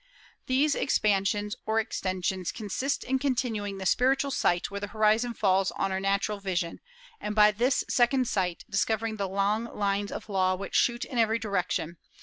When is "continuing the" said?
3.19-3.85